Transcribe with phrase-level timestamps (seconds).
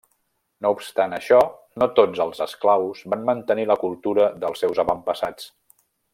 [0.65, 1.41] No obstant això,
[1.83, 5.49] no tots els esclaus van mantenir la cultura dels seus avantpassats.